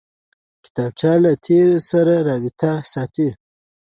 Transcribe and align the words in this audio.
کتابچه 0.63 1.11
له 1.23 1.31
تېر 1.45 1.69
سره 1.89 2.15
رابطه 2.27 2.71
ساتي 2.91 3.29